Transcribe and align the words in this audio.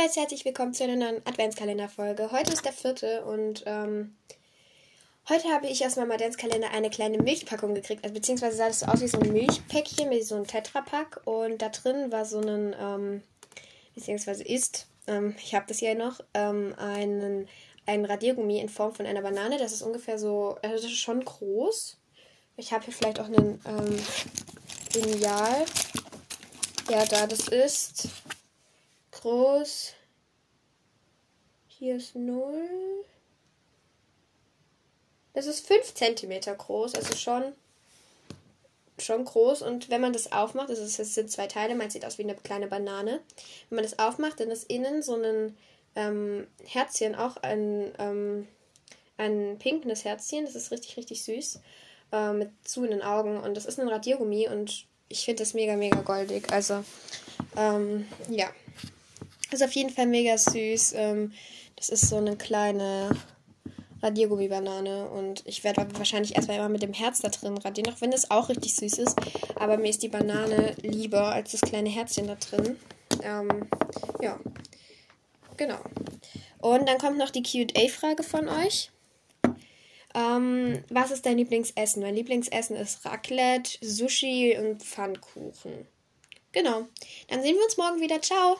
Leute, 0.00 0.20
herzlich 0.20 0.44
willkommen 0.44 0.74
zu 0.74 0.84
einer 0.84 0.94
neuen 0.94 1.26
Adventskalender-Folge. 1.26 2.30
Heute 2.30 2.52
ist 2.52 2.64
der 2.64 2.72
vierte 2.72 3.24
und 3.24 3.64
ähm, 3.66 4.16
heute 5.28 5.48
habe 5.48 5.66
ich 5.66 5.84
aus 5.84 5.96
meinem 5.96 6.12
Adventskalender 6.12 6.70
eine 6.70 6.88
kleine 6.88 7.18
Milchpackung 7.18 7.74
gekriegt. 7.74 8.04
Also, 8.04 8.14
beziehungsweise 8.14 8.56
sah 8.56 8.68
das 8.68 8.80
so 8.80 8.86
aus 8.86 9.00
wie 9.00 9.08
so 9.08 9.18
ein 9.18 9.32
Milchpäckchen 9.32 10.08
mit 10.08 10.24
so 10.24 10.36
einem 10.36 10.46
Tetrapack 10.46 11.22
und 11.24 11.60
da 11.60 11.70
drin 11.70 12.12
war 12.12 12.24
so 12.24 12.40
ein, 12.40 12.76
ähm, 12.80 13.22
beziehungsweise 13.96 14.44
ist, 14.44 14.86
ähm, 15.08 15.34
ich 15.42 15.54
habe 15.56 15.64
das 15.66 15.78
hier 15.78 15.96
noch, 15.96 16.20
ähm, 16.32 16.74
einen, 16.76 17.48
ein 17.86 18.04
Radiergummi 18.04 18.60
in 18.60 18.68
Form 18.68 18.94
von 18.94 19.04
einer 19.06 19.22
Banane. 19.22 19.58
Das 19.58 19.72
ist 19.72 19.82
ungefähr 19.82 20.18
so, 20.18 20.58
also 20.62 20.76
das 20.76 20.84
ist 20.84 20.98
schon 20.98 21.24
groß. 21.24 21.96
Ich 22.56 22.72
habe 22.72 22.84
hier 22.84 22.94
vielleicht 22.94 23.18
auch 23.18 23.26
einen 23.26 23.60
ähm, 23.66 23.98
Lineal. 24.94 25.64
Ja, 26.88 27.04
da 27.04 27.26
das 27.26 27.48
ist 27.48 28.08
groß. 29.20 29.94
Hier 31.68 31.96
ist 31.96 32.14
0. 32.14 33.04
Das 35.34 35.46
ist 35.46 35.66
5 35.66 35.94
cm 35.94 36.56
groß, 36.56 36.94
also 36.94 37.14
schon, 37.14 37.52
schon 38.98 39.24
groß. 39.24 39.62
Und 39.62 39.88
wenn 39.88 40.00
man 40.00 40.12
das 40.12 40.32
aufmacht, 40.32 40.70
ist, 40.70 40.98
das 40.98 41.14
sind 41.14 41.30
zwei 41.30 41.46
Teile, 41.46 41.74
man 41.76 41.90
sieht 41.90 42.04
aus 42.04 42.18
wie 42.18 42.24
eine 42.24 42.34
kleine 42.34 42.66
Banane. 42.66 43.20
Wenn 43.68 43.76
man 43.76 43.84
das 43.84 43.98
aufmacht, 43.98 44.40
dann 44.40 44.50
ist 44.50 44.68
innen 44.70 45.02
so 45.02 45.14
ein 45.14 45.56
ähm, 45.94 46.46
Herzchen, 46.64 47.14
auch 47.14 47.36
ein, 47.36 47.92
ähm, 47.98 48.48
ein 49.16 49.58
pinkenes 49.58 50.04
Herzchen. 50.04 50.44
Das 50.44 50.56
ist 50.56 50.72
richtig, 50.72 50.96
richtig 50.96 51.22
süß. 51.22 51.60
Äh, 52.10 52.32
mit 52.32 52.50
zu 52.64 52.84
in 52.84 52.90
den 52.90 53.02
Augen. 53.02 53.38
Und 53.38 53.56
das 53.56 53.66
ist 53.66 53.78
ein 53.78 53.88
Radiergummi 53.88 54.48
und 54.48 54.86
ich 55.08 55.24
finde 55.24 55.42
das 55.42 55.54
mega, 55.54 55.76
mega 55.76 56.00
goldig. 56.00 56.50
Also, 56.52 56.84
ähm, 57.56 58.06
ja. 58.28 58.50
Ist 59.50 59.62
auf 59.62 59.72
jeden 59.72 59.90
Fall 59.90 60.06
mega 60.06 60.36
süß. 60.36 60.92
Ähm, 60.96 61.32
das 61.76 61.88
ist 61.88 62.08
so 62.08 62.16
eine 62.16 62.36
kleine 62.36 63.10
Radiergummi-Banane 64.02 65.08
und 65.08 65.42
ich 65.46 65.64
werde 65.64 65.86
wahrscheinlich 65.96 66.36
erstmal 66.36 66.58
immer 66.58 66.68
mit 66.68 66.82
dem 66.82 66.92
Herz 66.92 67.20
da 67.20 67.28
drin 67.28 67.58
radieren, 67.58 67.92
auch 67.92 68.00
wenn 68.00 68.12
es 68.12 68.30
auch 68.30 68.48
richtig 68.48 68.74
süß 68.74 68.98
ist. 68.98 69.16
Aber 69.56 69.76
mir 69.76 69.90
ist 69.90 70.02
die 70.02 70.08
Banane 70.08 70.74
lieber 70.82 71.32
als 71.32 71.52
das 71.52 71.62
kleine 71.62 71.88
Herzchen 71.88 72.26
da 72.26 72.36
drin. 72.36 72.76
Ähm, 73.22 73.68
ja, 74.20 74.38
genau. 75.56 75.78
Und 76.60 76.88
dann 76.88 76.98
kommt 76.98 77.18
noch 77.18 77.30
die 77.30 77.42
QA-Frage 77.42 78.22
von 78.22 78.48
euch. 78.48 78.90
Ähm, 80.14 80.82
was 80.88 81.10
ist 81.10 81.26
dein 81.26 81.38
Lieblingsessen? 81.38 82.02
Mein 82.02 82.14
Lieblingsessen 82.14 82.76
ist 82.76 83.04
Raclette, 83.04 83.78
Sushi 83.80 84.56
und 84.58 84.82
Pfannkuchen. 84.82 85.86
Genau. 86.52 86.86
Dann 87.28 87.42
sehen 87.42 87.56
wir 87.56 87.64
uns 87.64 87.76
morgen 87.76 88.00
wieder. 88.00 88.20
Ciao. 88.22 88.58